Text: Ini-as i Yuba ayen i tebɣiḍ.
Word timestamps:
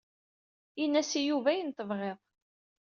Ini-as 0.83 1.11
i 1.19 1.21
Yuba 1.29 1.49
ayen 1.51 1.71
i 1.71 1.73
tebɣiḍ. 1.77 2.19